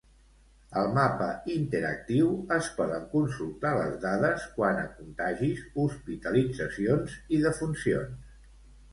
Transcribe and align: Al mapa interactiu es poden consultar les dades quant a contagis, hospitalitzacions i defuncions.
Al 0.81 0.87
mapa 0.93 1.25
interactiu 1.55 2.29
es 2.55 2.69
poden 2.77 3.03
consultar 3.11 3.73
les 3.79 3.93
dades 4.05 4.47
quant 4.55 4.79
a 4.85 4.87
contagis, 4.93 5.61
hospitalitzacions 5.83 7.19
i 7.37 7.43
defuncions. 7.45 8.33